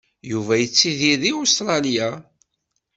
[0.31, 2.09] Yuba yettidir deg Ustṛalya.